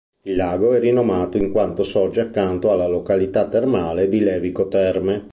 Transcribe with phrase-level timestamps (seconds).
[0.23, 5.29] Il lago è rinomato in quanto sorge accanto alla località termale di Levico Terme.